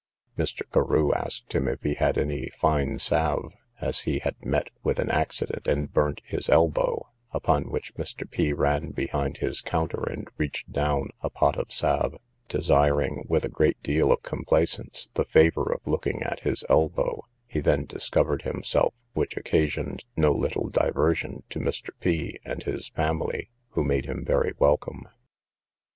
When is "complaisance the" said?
14.23-15.23